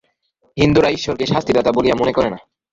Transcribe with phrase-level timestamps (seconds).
[0.57, 2.37] হিন্দুরা ঈশ্বরকে শাস্তিদাতা বলিয়া মনে করে না।